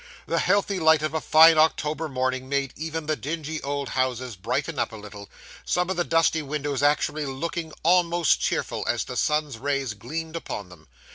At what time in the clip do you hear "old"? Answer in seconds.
3.61-3.89